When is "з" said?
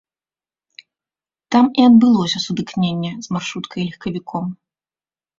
3.27-3.35